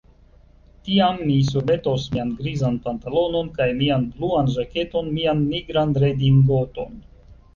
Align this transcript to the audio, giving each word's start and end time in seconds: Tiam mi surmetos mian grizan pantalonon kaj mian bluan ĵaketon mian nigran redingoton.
Tiam 0.85 1.19
mi 1.25 1.33
surmetos 1.49 2.05
mian 2.15 2.31
grizan 2.39 2.79
pantalonon 2.87 3.51
kaj 3.59 3.67
mian 3.81 4.09
bluan 4.15 4.49
ĵaketon 4.55 5.11
mian 5.19 5.43
nigran 5.53 5.93
redingoton. 6.05 6.99